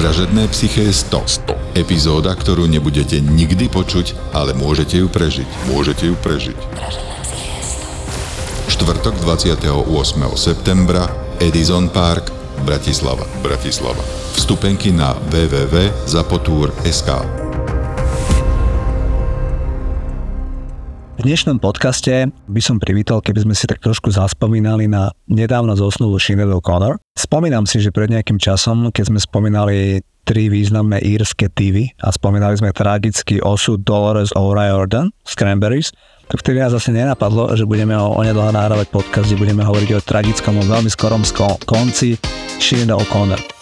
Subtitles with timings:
[0.00, 1.76] Vražedné psyché 100.
[1.76, 1.76] 100.
[1.76, 5.44] Epizóda, ktorú nebudete nikdy počuť, ale môžete ju prežiť.
[5.68, 6.56] Môžete ju prežiť.
[8.72, 9.60] Štvrtok 28.
[10.40, 11.04] septembra
[11.36, 12.32] Edison Park,
[12.64, 13.28] Bratislava.
[13.44, 14.00] Bratislava.
[14.40, 17.39] Vstupenky na www.zapotur.sk
[21.20, 26.16] V dnešnom podcaste by som privítal, keby sme si tak trošku zaspomínali na nedávno zosnulú
[26.16, 26.96] Sinead O'Connor.
[27.12, 32.56] Spomínam si, že pred nejakým časom, keď sme spomínali tri významné írske divy a spomínali
[32.56, 35.92] sme tragický osud Dolores O'Riordan z Cranberries,
[36.32, 40.00] tak vtedy nás zase nenapadlo, že budeme o onedlho nahrávať podcast, kde budeme hovoriť o
[40.00, 41.20] tragickom, o veľmi skorom
[41.68, 42.16] konci
[42.56, 43.59] Sinead O'Connor.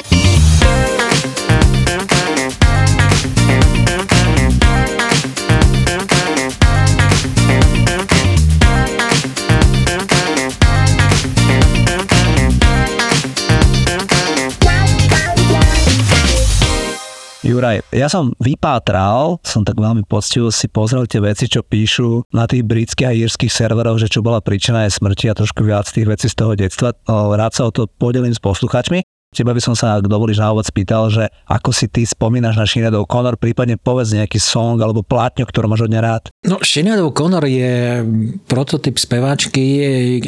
[17.59, 22.46] Juraj, ja som vypátral, som tak veľmi poctivo si pozrel tie veci, čo píšu na
[22.46, 26.07] tých britských a írskych serveroch, že čo bola príčina jej smrti a trošku viac tých
[26.07, 26.95] vecí z toho detstva.
[27.10, 29.02] Rád sa o to podelím s posluchačmi.
[29.29, 32.65] Teba by som sa, ak dovolíš na úvod, spýtal, že ako si ty spomínaš na
[32.65, 36.32] Sinead O'Connor, prípadne povedz nejaký song alebo plátňo, ktorú máš hodne rád.
[36.48, 38.02] No, Sinead O'Connor je
[38.48, 39.65] prototyp speváčky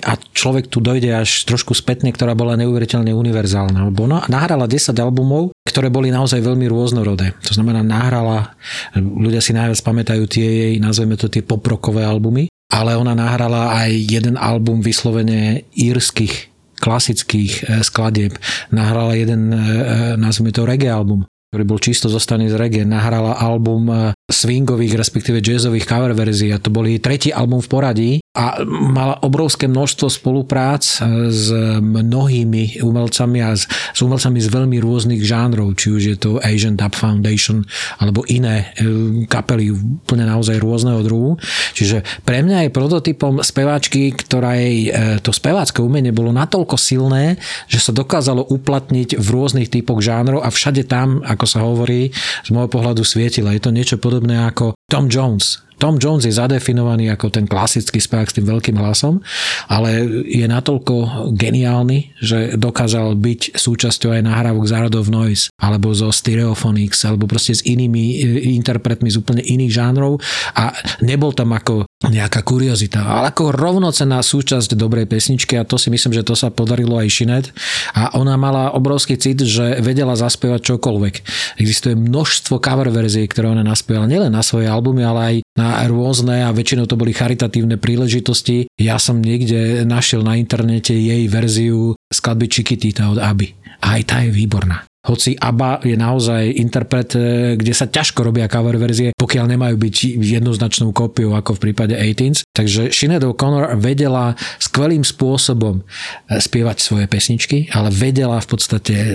[0.05, 3.89] a človek tu dojde až trošku spätne, ktorá bola neuveriteľne univerzálna.
[3.89, 7.33] Lebo no, nahrala 10 albumov, ktoré boli naozaj veľmi rôznorodé.
[7.49, 8.53] To znamená, nahrala,
[9.01, 13.91] ľudia si najviac pamätajú tie jej, nazveme to tie poprokové albumy, ale ona nahrala aj
[13.97, 18.39] jeden album vyslovene írskych klasických e, skladieb.
[18.73, 22.87] Nahrala jeden, e, e, nazvime to reggae album, ktorý bol čisto zostaný z reggae.
[22.87, 28.63] Nahrala album swingových, respektíve jazzových cover verzií a to boli tretí album v poradí a
[28.63, 31.03] mala obrovské množstvo spoluprác
[31.35, 31.51] s
[31.83, 36.79] mnohými umelcami a s, s umelcami z veľmi rôznych žánrov, či už je to Asian
[36.79, 37.67] Dub Foundation
[37.99, 41.43] alebo iné e, kapely úplne naozaj rôzneho druhu.
[41.75, 47.35] Čiže pre mňa je prototypom speváčky, e, to spevácké umenie bolo natoľko silné,
[47.67, 52.13] že sa dokázalo uplatniť v rôznych typoch žánrov a všade tam, ako sa hovorí,
[52.45, 53.57] z môjho pohľadu svietila.
[53.57, 58.29] Je to niečo podobné ako Tom Jones, Tom Jones je zadefinovaný ako ten klasický spevák
[58.29, 59.25] s tým veľkým hlasom,
[59.73, 65.97] ale je natoľko geniálny, že dokázal byť súčasťou aj nahrávok z Art of Noise, alebo
[65.97, 70.21] zo Stereophonics, alebo proste s inými e, interpretmi z úplne iných žánrov
[70.53, 75.93] a nebol tam ako nejaká kuriozita, ale ako rovnocená súčasť dobrej pesničky a to si
[75.93, 77.47] myslím, že to sa podarilo aj Šinet
[77.93, 81.15] a ona mala obrovský cit, že vedela zaspievať čokoľvek.
[81.61, 86.47] Existuje množstvo cover verzií, ktoré ona naspievala nielen na svoje albumy, ale aj na rôzne
[86.47, 88.71] a väčšinou to boli charitatívne príležitosti.
[88.79, 93.55] Ja som niekde našiel na internete jej verziu skladby Chiquitita od Aby.
[93.81, 94.90] A aj tá je výborná.
[95.01, 99.97] Hoci ABBA je naozaj interpret, e, kde sa ťažko robia cover verzie, pokiaľ nemajú byť
[100.21, 107.09] jednoznačnou kópiou ako v prípade 18 Takže Sinead O'Connor vedela skvelým spôsobom e, spievať svoje
[107.09, 109.15] pesničky, ale vedela v podstate e,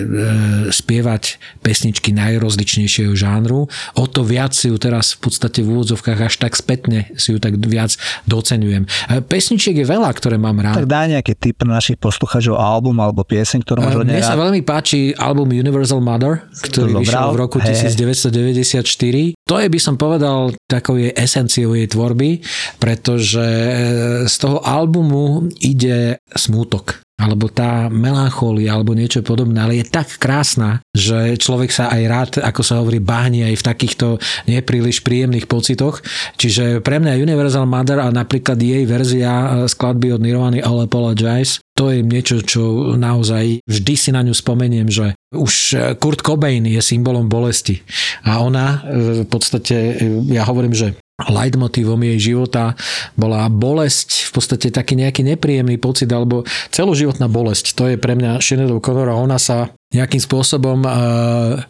[0.74, 3.70] spievať pesničky najrozličnejšieho žánru.
[3.94, 7.38] O to viac si ju teraz v podstate v úvodzovkách až tak spätne si ju
[7.38, 7.94] tak viac
[8.26, 8.90] docenujem.
[9.30, 10.82] Pesničiek je veľa, ktoré mám rád.
[10.82, 15.14] Tak daj nejaký typ našich poslucháčov album alebo pieseň, ktorú máš Mne sa veľmi páči
[15.14, 17.76] album Universal Universal Mother, ktorý vyšiel v roku hey.
[17.76, 19.36] 1994.
[19.44, 22.40] To je, by som povedal, takou je esenciou jej tvorby,
[22.80, 23.76] pretože e,
[24.24, 30.84] z toho albumu ide smútok alebo tá melancholia, alebo niečo podobné, ale je tak krásna,
[30.92, 34.06] že človek sa aj rád, ako sa hovorí, bahni aj v takýchto
[34.44, 36.04] nepríliš príjemných pocitoch.
[36.36, 41.92] Čiže pre mňa Universal Mother a napríklad jej verzia skladby od Nirvana All Apologize to
[41.92, 47.28] je niečo, čo naozaj vždy si na ňu spomeniem, že už Kurt Cobain je symbolom
[47.28, 47.84] bolesti.
[48.24, 49.92] A ona e, v podstate, e,
[50.32, 52.76] ja hovorím, že leitmotívom jej života
[53.16, 57.72] bola bolesť, v podstate taký nejaký nepríjemný pocit, alebo celoživotná bolesť.
[57.80, 60.92] To je pre mňa Sinead O'Connor a ona sa nejakým spôsobom uh,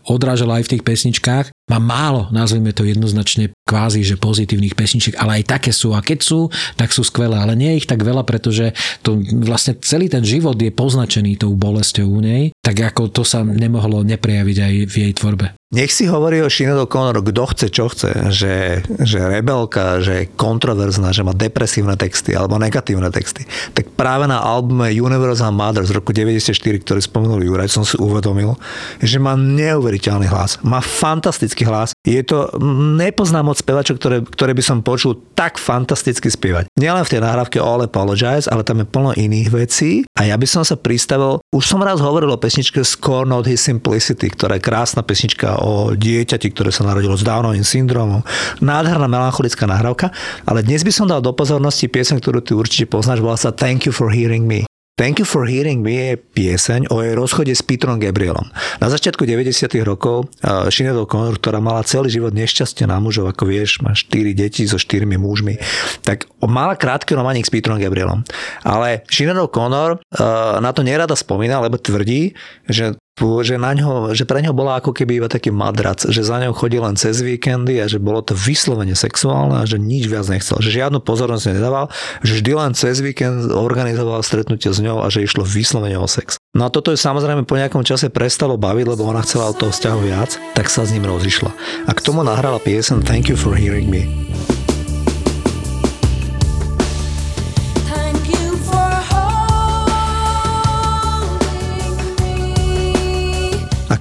[0.09, 1.53] odrážala aj v tých pesničkách.
[1.71, 5.95] Má málo, nazvime to jednoznačne kvázi, že pozitívnych pesničiek, ale aj také sú.
[5.95, 7.39] A keď sú, tak sú skvelé.
[7.39, 8.75] Ale nie je ich tak veľa, pretože
[9.07, 13.45] to vlastne celý ten život je poznačený tou bolesťou u nej, tak ako to sa
[13.47, 15.56] nemohlo neprejaviť aj v jej tvorbe.
[15.75, 20.31] Nech si hovorí o Sinead O'Connor, kto chce, čo chce, že, že rebelka, že je
[20.39, 23.43] kontroverzná, že má depresívne texty alebo negatívne texty.
[23.75, 28.55] Tak práve na albume Universal Mother z roku 94, ktorý spomenul Juraj, som si uvedomil,
[29.03, 30.63] že má neuveriteľný hlas.
[30.63, 31.91] Má fantastický hlas.
[32.07, 32.47] Je to,
[32.95, 36.71] nepoznám od spevačok, ktoré, ktoré by som počul tak fantasticky spievať.
[36.79, 40.47] Nielen v tej nahrávke All Apologize, ale tam je plno iných vecí a ja by
[40.47, 44.63] som sa pristavil, už som raz hovoril o pesničke Score Not His Simplicity, ktorá je
[44.63, 48.23] krásna pesnička o dieťati, ktoré sa narodilo s Downovým syndromom.
[48.61, 50.13] Nádherná melancholická nahrávka,
[50.45, 53.89] ale dnes by som dal do pozornosti piesen, ktorú ty určite poznáš, volá sa Thank
[53.89, 54.69] You for Hearing Me.
[54.97, 58.49] Thank You for Hearing Me je pieseň o jej rozchode s Petrom Gabrielom.
[58.81, 59.69] Na začiatku 90.
[59.85, 64.65] rokov uh, Sinead ktorá mala celý život nešťastie na mužov, ako vieš, má 4 deti
[64.65, 65.61] so 4 mužmi,
[66.01, 68.25] tak mala krátky romaník s Petrom Gabrielom.
[68.65, 72.33] Ale Sinead O'Connor uh, na to nerada spomína, lebo tvrdí,
[72.65, 76.37] že že, na ňo, že pre ňo bola ako keby iba taký madrac, že za
[76.37, 80.29] ňou chodil len cez víkendy a že bolo to vyslovene sexuálne a že nič viac
[80.29, 81.89] nechcel, že žiadnu pozornosť nedával,
[82.21, 86.37] že vždy len cez víkend organizoval stretnutie s ňou a že išlo vyslovene o sex.
[86.53, 89.73] No a toto je samozrejme po nejakom čase prestalo baviť, lebo ona chcela od toho
[89.73, 91.53] vzťahu viac, tak sa s ním rozišla.
[91.89, 94.56] A k tomu nahrala piesen Thank You for Hearing Me.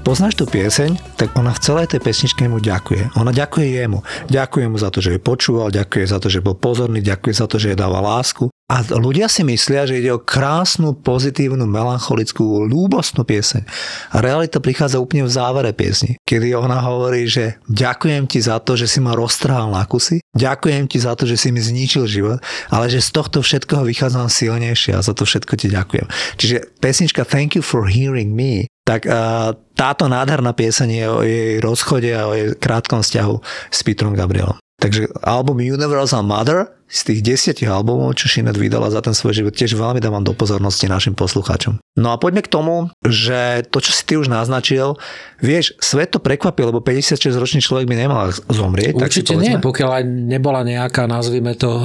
[0.06, 3.18] Poznáš tú pieseň, tak ona v celej tej pesničke mu ďakuje.
[3.22, 4.02] Ona ďakuje jemu.
[4.30, 7.46] Ďakuje mu za to, že ju počúval, ďakuje za to, že bol pozorný, ďakuje za
[7.46, 8.50] to, že jej dáva lásku.
[8.66, 13.62] A ľudia si myslia, že ide o krásnu, pozitívnu, melancholickú, ľúbostnú pieseň.
[14.10, 18.74] A realita prichádza úplne v závere piesni, kedy ona hovorí, že ďakujem ti za to,
[18.74, 22.42] že si ma roztrhal na kusy, ďakujem ti za to, že si mi zničil život,
[22.74, 26.10] ale že z tohto všetkoho vychádzam silnejšie a za to všetko ti ďakujem.
[26.42, 31.58] Čiže pesnička Thank you for hearing me tak uh, táto nádherná pieseň je o jej
[31.58, 33.36] rozchode a o jej krátkom vzťahu
[33.74, 34.62] s Petrom Gabrielom.
[34.78, 39.58] Takže album Universal Mother z tých desiatich albumov, čo Sinead vydala za ten svoj život,
[39.58, 41.82] tiež veľmi dávam do pozornosti našim poslucháčom.
[41.98, 45.00] No a poďme k tomu, že to, čo si ty už naznačil,
[45.42, 48.94] vieš, svet to prekvapil, lebo 56-ročný človek by nemal zomrieť.
[49.00, 51.84] Určite tak nie, pokiaľ aj nebola nejaká, nazvime to, e,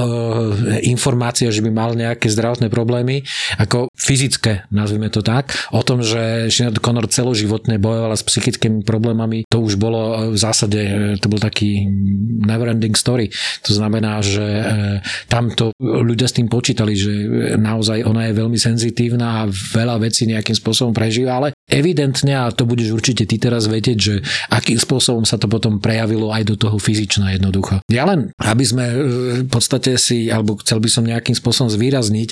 [0.90, 3.24] informácia, že by mal nejaké zdravotné problémy,
[3.56, 9.48] ako fyzické, nazvime to tak, o tom, že Sinead Connor celoživotne bojovala s psychickými problémami,
[9.48, 11.88] to už bolo v zásade, e, to bol taký
[12.44, 13.32] neverending story.
[13.64, 14.44] To znamená, že
[14.90, 15.00] e,
[15.30, 17.10] tam to ľudia s tým počítali, že
[17.56, 22.66] naozaj ona je veľmi senzitívna a veľa vecí nejakým spôsobom prežíva, ale evidentne, a to
[22.66, 24.14] budeš určite ty teraz vedieť, že
[24.52, 27.80] akým spôsobom sa to potom prejavilo aj do toho fyzično jednoducho.
[27.88, 28.96] Ja len, aby sme e,
[29.46, 32.28] v podstate si, alebo chcel by som nejakým spôsobom zvýrazniť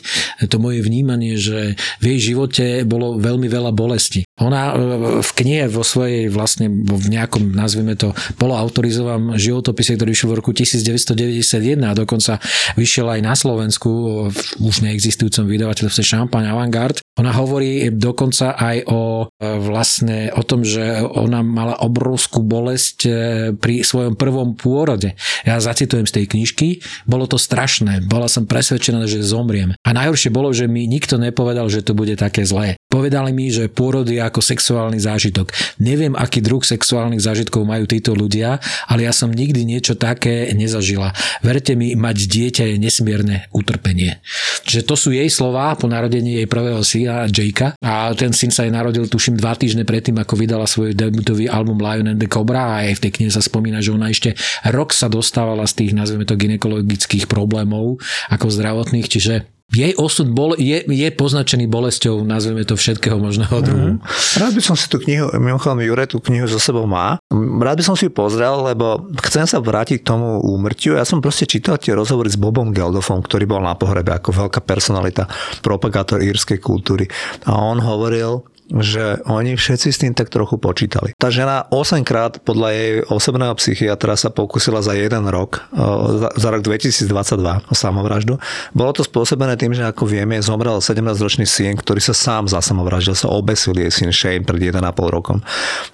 [0.53, 4.28] to moje vnímanie, že v jej živote bolo veľmi veľa bolesti.
[4.39, 4.75] Ona e,
[5.23, 10.51] v knihe vo svojej vlastne v nejakom, nazvime to, poloautorizovanom životopise, ktorý išiel v roku
[10.55, 12.39] 1991 a dokonca
[12.79, 13.91] vyšiel aj na Slovensku
[14.31, 17.03] v už neexistujúcom vydavateľstve Champagne Avantgarde.
[17.19, 23.11] Ona hovorí dokonca aj o e, vlastne o tom, že ona mala obrovskú bolesť e,
[23.59, 25.19] pri svojom prvom pôrode.
[25.43, 26.69] Ja zacitujem z tej knižky,
[27.11, 29.75] bolo to strašné, bola som presvedčená, že zomriem.
[29.83, 32.79] A najhoršie bolo, že mi nikto nepovedal, že to bude také zlé.
[32.87, 35.51] Povedali mi, že pôrod je ako sexuálny zážitok.
[35.83, 41.11] Neviem, aký druh sexuálnych zážitkov majú títo ľudia, ale ja som nikdy niečo také nezažila.
[41.43, 44.23] Verte mi, mať dieťa je nesmierne utrpenie.
[44.63, 47.69] Čiže to sú jej slova po narodení jej prvého syna syna Jakea.
[47.81, 51.81] A ten syn sa jej narodil tuším dva týždne predtým, ako vydala svoj debutový album
[51.81, 52.77] Lion and the Cobra.
[52.77, 54.37] A aj v tej knihe sa spomína, že ona ešte
[54.69, 60.57] rok sa dostávala z tých, nazveme to, ginekologických problémov ako zdravotných, čiže jej osud bol,
[60.57, 63.89] je, je poznačený bolesťou, nazveme to všetkého možného druhu.
[63.97, 64.03] Mm.
[64.41, 67.21] Rád by som si tú knihu, mimochodom Jure tú knihu zo sebou má,
[67.61, 70.97] rád by som si ju pozrel, lebo chcem sa vrátiť k tomu úmrtiu.
[70.97, 74.65] Ja som proste čítal tie rozhovory s Bobom Geldofom, ktorý bol na pohrebe ako veľká
[74.65, 75.29] personalita,
[75.61, 77.05] propagátor írskej kultúry.
[77.45, 81.17] A on hovoril, že oni všetci s tým tak trochu počítali.
[81.17, 85.65] Tá žena 8 krát podľa jej osobného psychiatra sa pokusila za jeden rok,
[86.37, 87.09] za rok 2022
[87.69, 88.37] o samovraždu.
[88.77, 93.17] Bolo to spôsobené tým, že ako vieme, zomrel 17-ročný syn, ktorý sa sám za samovraždil,
[93.17, 95.41] sa obesil jej syn Shane pred 1,5 rokom.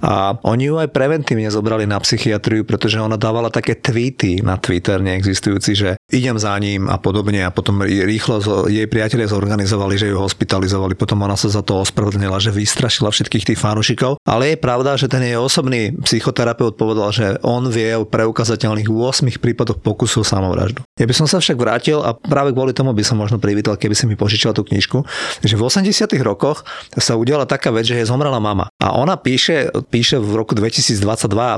[0.02, 4.98] A oni ju aj preventívne zobrali na psychiatriu, pretože ona dávala také tweety na Twitter
[4.98, 8.38] neexistujúci, že idem za ním a podobne a potom rýchlo
[8.70, 13.50] jej priatelia zorganizovali, že ju hospitalizovali, potom ona sa za to ospravedlnila, že vystrašila všetkých
[13.50, 14.22] tých fanúšikov.
[14.22, 19.42] Ale je pravda, že ten jej osobný psychoterapeut povedal, že on vie o preukazateľných 8
[19.42, 20.86] prípadoch pokusu samovraždu.
[20.94, 23.98] Ja by som sa však vrátil a práve kvôli tomu by som možno privítal, keby
[23.98, 25.02] si mi požičala tú knižku,
[25.42, 25.90] že v 80
[26.22, 26.62] rokoch
[26.94, 28.70] sa udiala taká vec, že je zomrela mama.
[28.78, 31.02] A ona píše, píše v roku 2022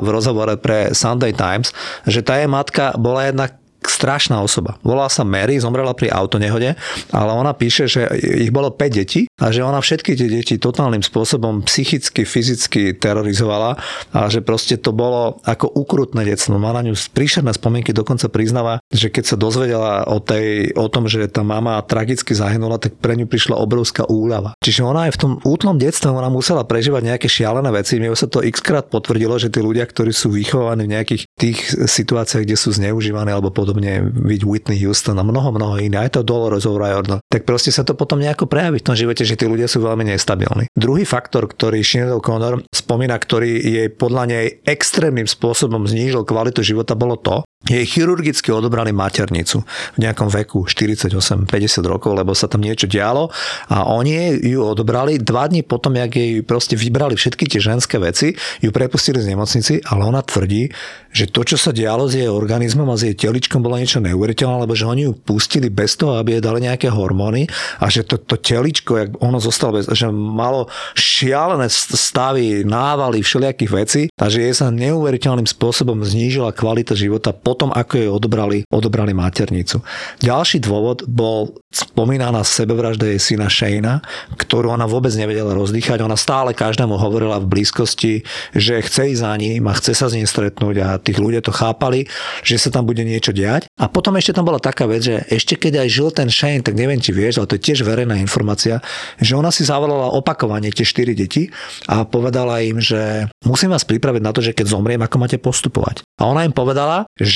[0.00, 1.76] v rozhovore pre Sunday Times,
[2.08, 3.58] že tá jej matka bola jednak
[3.96, 4.76] strašná osoba.
[4.84, 6.76] Volala sa Mary, zomrela pri autonehode,
[7.08, 11.00] ale ona píše, že ich bolo 5 detí a že ona všetky tie deti totálnym
[11.00, 13.80] spôsobom psychicky, fyzicky terorizovala
[14.12, 16.60] a že proste to bolo ako ukrutné detstvo.
[16.60, 21.08] Má na ňu príšerné spomienky, dokonca priznáva, že keď sa dozvedela o, tej, o tom,
[21.08, 24.52] že tá mama tragicky zahynula, tak pre ňu prišla obrovská úľava.
[24.60, 27.96] Čiže ona aj v tom útlom detstve ona musela prežívať nejaké šialené veci.
[27.96, 31.76] Mne sa to x krát potvrdilo, že tí ľudia, ktorí sú vychovaní v nejakých tých
[31.76, 36.20] situáciách, kde sú zneužívaní alebo podobne, vidť Whitney Houston a mnoho, mnoho iných, aj to
[36.24, 39.68] Dolores O'Riordan, tak proste sa to potom nejako prejaví v tom živote, že tí ľudia
[39.68, 40.72] sú veľmi nestabilní.
[40.72, 46.96] Druhý faktor, ktorý Sinead O'Connor spomína, ktorý jej podľa nej extrémnym spôsobom znížil kvalitu života,
[46.96, 51.50] bolo to, jej chirurgicky odobrali maternicu v nejakom veku 48-50
[51.82, 53.28] rokov, lebo sa tam niečo dialo
[53.68, 58.32] a oni ju odobrali dva dní potom, jak jej proste vybrali všetky tie ženské veci,
[58.62, 60.70] ju prepustili z nemocnici, ale ona tvrdí,
[61.10, 64.56] že to, čo sa dialo s jej organizmom a s jej teličkom bolo niečo neuveriteľné,
[64.62, 67.48] lebo že oni ju pustili bez toho, aby jej dali nejaké hormóny
[67.80, 73.72] a že to, to teličko, jak ono zostalo bez, že malo šialené stavy, návaly, všelijakých
[73.72, 79.16] vecí a že jej sa neuveriteľným spôsobom znížila kvalita života potom, ako jej odobrali, odobrali
[79.16, 79.80] maternicu.
[80.20, 84.04] Ďalší dôvod bol spomínaná sebevražda jej syna Shayna,
[84.36, 86.04] ktorú ona vôbec nevedela rozdýchať.
[86.04, 90.16] Ona stále každému hovorila v blízkosti, že chce ísť za ním a chce sa s
[90.20, 92.04] ním stretnúť a tých ľudia to chápali,
[92.44, 93.72] že sa tam bude niečo diať.
[93.80, 96.76] A potom ešte tam bola taká vec, že ešte keď aj žil ten Shane, tak
[96.76, 98.84] neviem, či vieš, ale to je tiež verejná informácia,
[99.16, 101.48] že ona si zavolala opakovane tie štyri deti
[101.88, 106.04] a povedala im, že musím vás pripraviť na to, že keď zomriem, ako máte postupovať.
[106.16, 107.35] A ona im povedala, že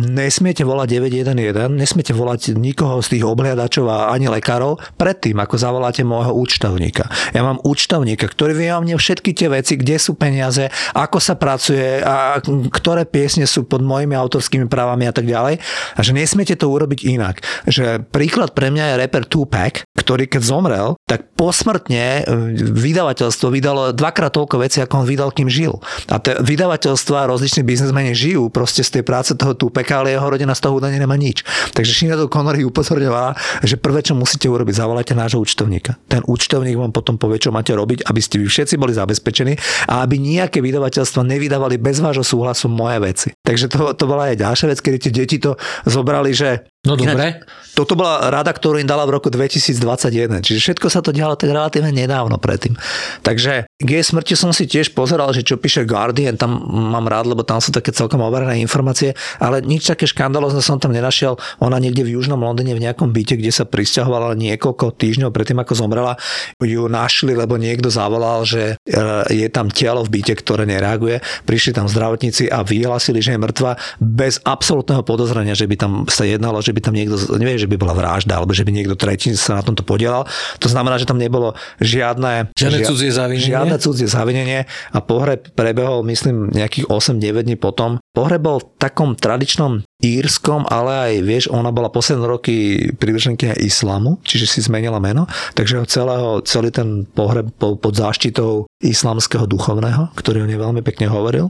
[0.00, 6.02] nesmiete volať 911, nesmiete volať nikoho z tých obhliadačov a ani lekárov predtým, ako zavoláte
[6.02, 7.06] môjho účtovníka.
[7.36, 11.36] Ja mám účtovníka, ktorý vie o mne všetky tie veci, kde sú peniaze, ako sa
[11.36, 12.40] pracuje a
[12.72, 15.60] ktoré piesne sú pod mojimi autorskými právami a tak ďalej.
[15.94, 17.44] A že nesmiete to urobiť inak.
[17.68, 22.28] Že príklad pre mňa je reper Tupac, ktorý keď zomrel, tak posmrtne
[22.60, 25.80] vydavateľstvo vydalo dvakrát toľko veci, ako on vydal, kým žil.
[26.12, 30.28] A tie vydavateľstva a rozliční biznesmeni žijú proste z tej práce toho Tupeka, ale jeho
[30.28, 31.40] rodina z toho údajne nemá nič.
[31.72, 35.96] Takže Sinead O'Connor upozorňovala, že prvé, čo musíte urobiť, zavolajte nášho účtovníka.
[36.10, 39.54] Ten účtovník vám potom povie, čo máte robiť, aby ste vy všetci boli zabezpečení
[39.88, 43.28] a aby nejaké vydavateľstva nevydávali bez vášho súhlasu moje veci.
[43.46, 45.54] Takže to, to bola aj ďalšia vec, kedy tie deti to
[45.86, 47.40] zobrali, že No dobre.
[47.74, 51.50] Toto bola rada, ktorú im dala v roku 2021, čiže všetko sa to dialo tak
[51.50, 52.78] relatívne nedávno predtým.
[53.26, 57.42] Takže k smrti som si tiež pozeral, že čo píše Guardian, tam mám rád, lebo
[57.42, 61.34] tam sú také celkom overené informácie, ale nič také škandalozne som tam nenašiel.
[61.66, 65.74] Ona niekde v južnom Londýne v nejakom byte, kde sa pristahovala niekoľko týždňov predtým, ako
[65.74, 66.14] zomrela,
[66.62, 68.94] ju našli, lebo niekto zavolal, že e,
[69.34, 71.18] je tam telo v byte, ktoré nereaguje.
[71.42, 76.22] Prišli tam zdravotníci a vyhlásili, že je mŕtva bez absolútneho podozrenia, že by tam sa
[76.22, 79.30] jednalo, že by tam niekto, nevie, že by bola vražda, alebo že by niekto tretí
[79.38, 80.26] sa na tomto podielal.
[80.58, 83.50] To znamená, že tam nebolo žiadne, žiadne žia, cudzie zavinenie.
[83.54, 88.02] Žiadne cudzie zavinenie a pohreb prebehol, myslím, nejakých 8-9 dní potom.
[88.10, 92.54] Pohreb bol v takom tradičnom írskom, ale aj, vieš, ona bola posledné roky
[92.92, 95.24] privrženky aj islamu, čiže si zmenila meno,
[95.56, 101.48] takže celého, celý ten pohreb pod záštitou islamského duchovného, ktorý o nej veľmi pekne hovoril.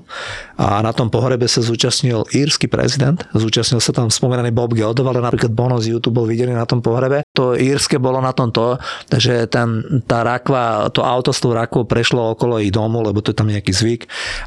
[0.54, 5.18] A na tom pohrebe sa zúčastnil írsky prezident, zúčastnil sa tam spomínaný Bob Geldof, ale
[5.18, 7.26] napríklad Bono z YouTube bol videný na tom pohrebe.
[7.34, 8.78] To írske bolo na tom to,
[9.10, 13.34] že ten, tá rakva, to auto s tou rakvou prešlo okolo ich domu, lebo to
[13.34, 14.02] je tam nejaký zvyk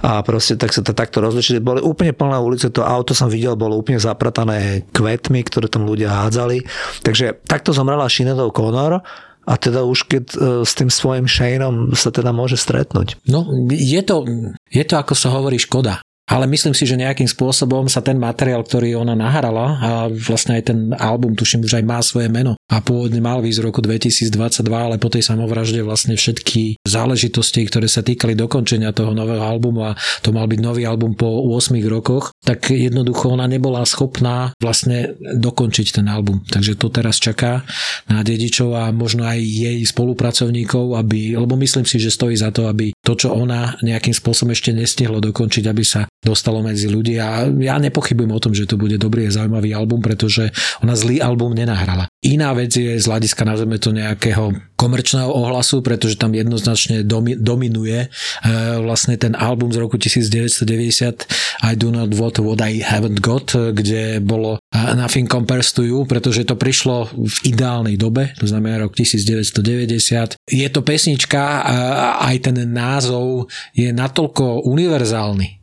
[0.08, 1.60] a proste tak sa to takto rozličili.
[1.60, 6.26] Boli úplne plné ulice, to auto som videl, bolo úplne zapratané kvetmi, ktoré tam ľudia
[6.26, 6.66] hádzali.
[7.04, 9.02] Takže takto zomrela Sinead O'Connor
[9.48, 10.38] a teda už keď e,
[10.68, 13.16] s tým svojim Shaneom sa teda môže stretnúť.
[13.32, 14.28] No, je to,
[14.68, 16.04] je to ako sa hovorí škoda.
[16.28, 20.64] Ale myslím si, že nejakým spôsobom sa ten materiál, ktorý ona nahrala a vlastne aj
[20.68, 24.68] ten album, tuším, už aj má svoje meno a pôvodne mal výsť v roku 2022,
[24.68, 29.96] ale po tej samovražde vlastne všetky záležitosti, ktoré sa týkali dokončenia toho nového albumu a
[30.20, 36.04] to mal byť nový album po 8 rokoch, tak jednoducho ona nebola schopná vlastne dokončiť
[36.04, 36.44] ten album.
[36.44, 37.64] Takže to teraz čaká
[38.12, 42.68] na dedičov a možno aj jej spolupracovníkov, aby, lebo myslím si, že stojí za to,
[42.68, 47.48] aby to, čo ona nejakým spôsobom ešte nestihlo dokončiť, aby sa dostalo medzi ľudí a
[47.48, 50.52] ja nepochybujem o tom, že to bude dobrý a zaujímavý album, pretože
[50.84, 52.12] ona zlý album nenahrala.
[52.26, 58.06] Iná vec je z hľadiska, nazveme to nejakého komerčného ohlasu, pretože tam jednoznačne domi, dominuje
[58.06, 58.08] e,
[58.82, 61.30] vlastne ten album z roku 1990
[61.62, 66.46] I Do Not Want What I Haven't Got, kde bolo Nothing Compares to You, pretože
[66.46, 70.42] to prišlo v ideálnej dobe, to znamená rok 1990.
[70.50, 71.78] Je to pesnička a
[72.26, 75.58] aj ten názov je natoľko univerzálny,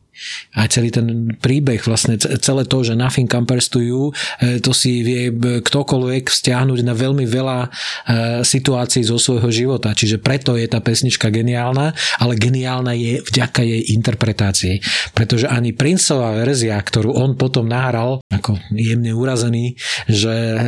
[0.55, 5.05] A celý ten príbeh, vlastne celé to, že Nothing Compares to You, e, to si
[5.05, 7.69] vie ktokoľvek vzťahnuť na veľmi veľa e,
[8.43, 9.93] situácií zo svojho života.
[9.93, 14.75] Čiže preto je tá pesnička geniálna, ale geniálna je vďaka jej interpretácii.
[15.13, 19.77] Pretože ani Princeová verzia, ktorú on potom nahral, ako jemne urazený,
[20.09, 20.59] že e,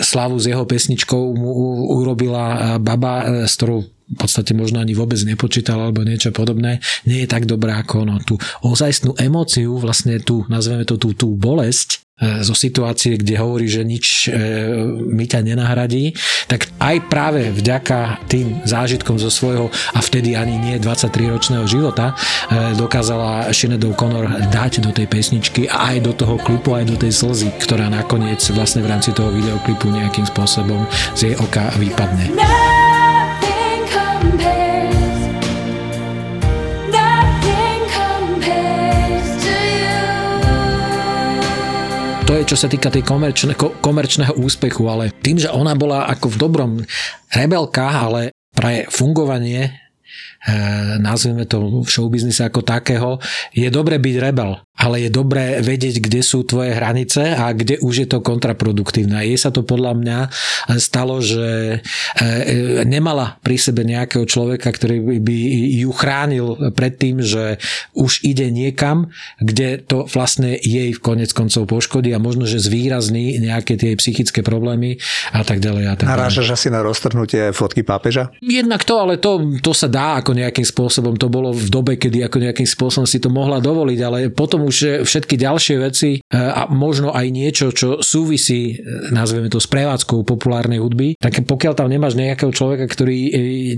[0.00, 1.50] slavu s jeho pesničkou mu
[1.98, 7.28] urobila baba, s ktorou v podstate možno ani vôbec nepočítal alebo niečo podobné, nie je
[7.28, 8.16] tak dobré ako ono.
[8.24, 13.68] Tú ozajstnú emóciu, vlastne tú, nazveme to tú, tú bolesť, e, zo situácie, kde hovorí,
[13.68, 14.34] že nič e,
[15.12, 16.16] mi ťa nenahradí,
[16.48, 22.16] tak aj práve vďaka tým zážitkom zo svojho a vtedy ani nie 23-ročného života
[22.48, 26.96] e, dokázala Sinead O'Connor dať do tej pesničky a aj do toho klipu, aj do
[26.96, 32.32] tej slzy, ktorá nakoniec vlastne v rámci toho videoklipu nejakým spôsobom z jej oka vypadne.
[32.32, 32.77] No!
[42.28, 46.36] To je, čo sa týka tej komerčne, komerčného úspechu, ale tým, že ona bola ako
[46.36, 46.72] v dobrom
[47.32, 49.72] rebelka, ale pre fungovanie
[51.02, 53.18] nazvime to v showbiznise ako takého,
[53.50, 58.06] je dobre byť rebel ale je dobré vedieť, kde sú tvoje hranice a kde už
[58.06, 59.18] je to kontraproduktívne.
[59.18, 60.18] A jej sa to podľa mňa
[60.78, 61.82] stalo, že
[62.16, 65.36] e, e, nemala pri sebe nejakého človeka, ktorý by
[65.82, 66.46] ju chránil
[66.78, 67.58] pred tým, že
[67.98, 69.10] už ide niekam,
[69.42, 74.46] kde to vlastne jej v konec koncov poškodí a možno, že zvýrazní nejaké tie psychické
[74.46, 75.02] problémy
[75.34, 75.84] a tak ďalej.
[75.90, 78.30] A tak Narážaš asi na roztrhnutie fotky pápeža?
[78.38, 81.16] Jednak to, ale to, to sa dá ako nejakým spôsobom.
[81.16, 85.08] To bolo v dobe, kedy ako nejakým spôsobom si to mohla dovoliť, ale potom už
[85.08, 90.28] všetky ďalšie veci e, a možno aj niečo, čo súvisí, e, nazveme to, s prevádzkou
[90.28, 93.16] populárnej hudby, tak pokiaľ tam nemáš nejakého človeka, ktorý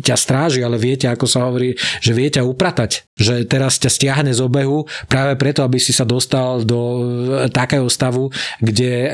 [0.03, 4.35] ťa stráži, ale viete, ako sa hovorí, že vie ťa upratať, že teraz ťa stiahne
[4.35, 7.07] z obehu práve preto, aby si sa dostal do
[7.55, 9.07] takého stavu, kde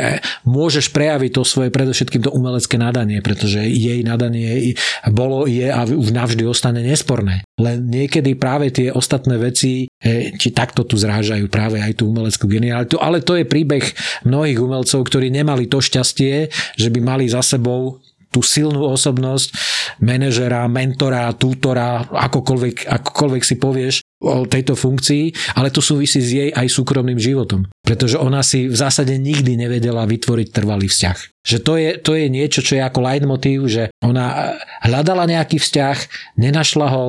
[0.48, 4.72] môžeš prejaviť to svoje predovšetkým to umelecké nadanie, pretože jej nadanie
[5.12, 7.25] bolo, je a navždy ostane nesporné.
[7.58, 9.90] Len niekedy práve tie ostatné veci
[10.36, 13.00] či takto tu zrážajú práve aj tú umeleckú genialitu.
[13.02, 13.82] Ale to je príbeh
[14.22, 17.98] mnohých umelcov, ktorí nemali to šťastie, že by mali za sebou
[18.30, 19.48] tú silnú osobnosť
[20.04, 26.48] manažera, mentora, tútora, akokoľvek, akokoľvek si povieš o tejto funkcii, ale to súvisí s jej
[26.48, 27.68] aj súkromným životom.
[27.84, 31.18] Pretože ona si v zásade nikdy nevedela vytvoriť trvalý vzťah.
[31.46, 35.96] Že to je, to je niečo, čo je ako leitmotív, že ona hľadala nejaký vzťah,
[36.40, 37.02] nenašla ho,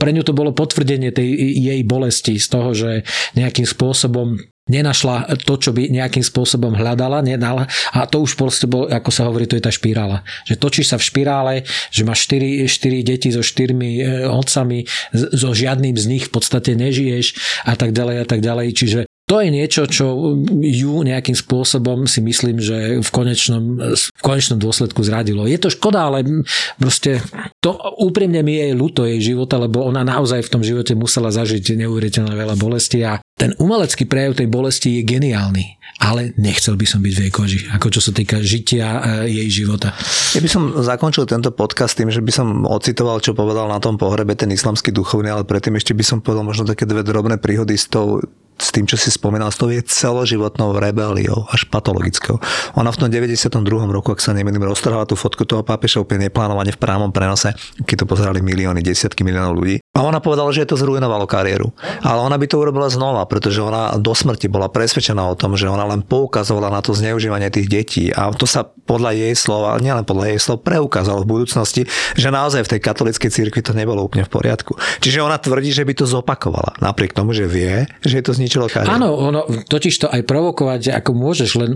[0.00, 3.04] pre ňu to bolo potvrdenie tej jej bolesti z toho, že
[3.36, 8.90] nejakým spôsobom nenašla to, čo by nejakým spôsobom hľadala, nedala a to už proste bol,
[8.90, 10.26] ako sa hovorí, to je tá špirála.
[10.46, 11.54] Že točíš sa v špirále,
[11.94, 14.82] že máš 4, 4 deti so 4 e, otcami,
[15.14, 17.26] so žiadnym z nich v podstate nežiješ
[17.64, 18.68] a tak ďalej a tak ďalej.
[18.74, 24.62] Čiže to je niečo, čo ju nejakým spôsobom si myslím, že v konečnom, v konečnom
[24.62, 25.50] dôsledku zradilo.
[25.50, 26.46] Je to škoda, ale
[26.78, 27.18] proste
[27.58, 31.74] to úprimne mi je ľúto jej života, lebo ona naozaj v tom živote musela zažiť
[31.74, 37.00] neuveriteľne veľa bolesti a ten umelecký prejav tej bolesti je geniálny ale nechcel by som
[37.00, 38.84] byť v jej koži, ako čo sa týka žitia
[39.24, 39.96] e, jej života.
[40.36, 43.96] Ja by som zakončil tento podcast tým, že by som ocitoval, čo povedal na tom
[43.96, 47.80] pohrebe ten islamský duchovný, ale predtým ešte by som povedal možno také dve drobné príhody
[47.80, 48.20] s tou
[48.56, 52.40] s tým, čo si spomínal, s tou je celoživotnou rebeliou, až patologickou.
[52.80, 53.52] Ona v tom 92.
[53.92, 57.52] roku, ak sa nemýlim, roztrhala tú fotku toho pápeža úplne neplánovane v právom prenose,
[57.84, 59.76] keď to pozerali milióny, desiatky miliónov ľudí.
[59.96, 61.72] A ona povedala, že je to zrujnovalo kariéru.
[62.04, 65.72] Ale ona by to urobila znova, pretože ona do smrti bola presvedčená o tom, že
[65.72, 68.04] ona len poukazovala na to zneužívanie tých detí.
[68.12, 72.68] A to sa podľa jej slova, nielen podľa jej slov, preukázalo v budúcnosti, že naozaj
[72.68, 74.76] v tej katolíckej cirkvi to nebolo úplne v poriadku.
[75.00, 78.68] Čiže ona tvrdí, že by to zopakovala, napriek tomu, že vie, že je to zničilo
[78.68, 78.92] kariéru.
[78.92, 81.72] Áno, ono, totiž to aj provokovať, ako môžeš, len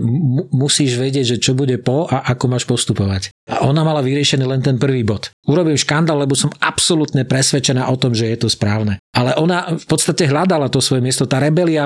[0.53, 3.33] musíš vedieť, že čo bude po a ako máš postupovať.
[3.49, 5.33] A ona mala vyriešený len ten prvý bod.
[5.41, 9.01] Urobím škandál, lebo som absolútne presvedčená o tom, že je to správne.
[9.11, 11.27] Ale ona v podstate hľadala to svoje miesto.
[11.27, 11.83] Tá rebelia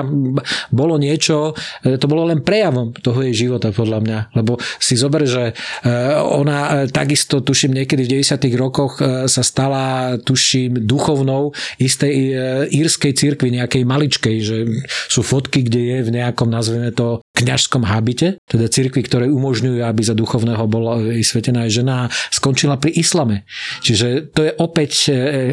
[0.70, 4.18] bolo niečo, e, to bolo len prejavom toho jej života podľa mňa.
[4.38, 5.54] Lebo si zober, že e,
[6.22, 8.46] ona e, takisto, tuším, niekedy v 90.
[8.54, 11.50] rokoch sa stala, tuším, duchovnou
[11.82, 12.14] istej
[12.70, 14.56] írskej cirkvi, nejakej maličkej, že
[15.10, 20.00] sú fotky, kde je v nejakom, nazveme to, kňažskom habite, teda cirkvi, ktoré umožňujú, aby
[20.00, 21.96] za duchovného bola vysvetená aj žena
[22.32, 23.44] skončila pri islame.
[23.84, 24.92] Čiže to je opäť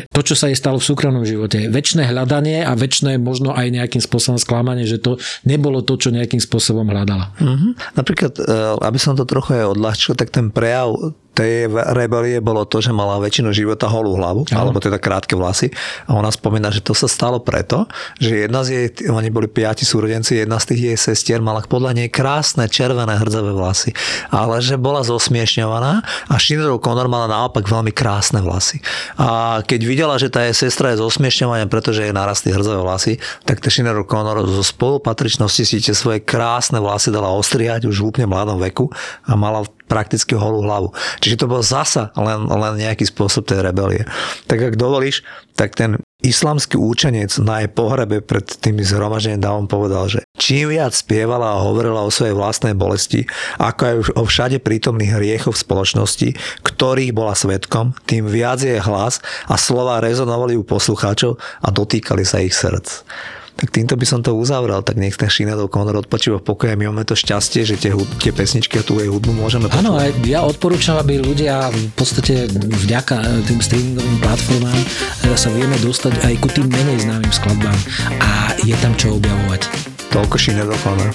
[0.07, 1.62] to, čo sa jej stalo v súkromnom živote.
[1.69, 6.39] Večné hľadanie a väčšie možno aj nejakým spôsobom sklamanie, že to nebolo to, čo nejakým
[6.39, 7.33] spôsobom hľadala.
[7.39, 7.71] Mm-hmm.
[7.97, 8.43] Napríklad, e,
[8.83, 11.67] aby som to trochu aj odľahčil, tak ten prejav tej
[11.97, 14.57] rebelie bolo to, že mala väčšinu života holú hlavu, ano.
[14.57, 15.73] alebo teda krátke vlasy.
[16.05, 17.89] A ona spomína, že to sa stalo preto,
[18.21, 21.97] že jedna z jej, oni boli piati súrodenci, jedna z tých jej sestier mala podľa
[21.97, 23.91] nej krásne červené hrdzavé vlasy.
[24.29, 28.79] Ale že bola zosmiešňovaná a Sinead O'Connor mala naopak veľmi krásne vlasy.
[29.17, 33.57] A keď videla, že tá jej sestra je zosmiešňovaná, pretože jej narastli hrdzavé vlasy, tak
[33.57, 38.27] tá Sinead O'Connor zo spolupatričnosti si tie svoje krásne vlasy dala ostriať už v úplne
[38.29, 38.93] mladom veku
[39.25, 40.89] a mala prakticky holú hlavu.
[41.21, 44.09] Čiže to bol zasa len, len nejaký spôsob tej rebelie.
[44.49, 45.21] Tak ak dovolíš,
[45.53, 50.97] tak ten islamský účenec na jej pohrebe pred tými zhromaždením dávom povedal, že čím viac
[50.97, 53.29] spievala a hovorila o svojej vlastnej bolesti,
[53.61, 56.29] ako aj o všade prítomných hriechoch v spoločnosti,
[56.65, 62.41] ktorých bola svetkom, tým viac jej hlas a slova rezonovali u poslucháčov a dotýkali sa
[62.41, 63.05] ich srdc
[63.53, 66.75] tak týmto by som to uzavrel, tak nech ten Sinead O'Connor odpočíva v pokoji.
[66.75, 69.85] My máme to šťastie, že tie, tie pesničky a tú jej hudbu môžeme počúvať.
[69.85, 75.77] Áno, aj ja odporúčam, aby ľudia v podstate vďaka tým streamingovým platformám eh, sa vieme
[75.79, 77.79] dostať aj ku tým menej známym skladbám
[78.19, 79.69] a je tam čo objavovať.
[80.09, 81.09] Toľko Sinead O'Connor.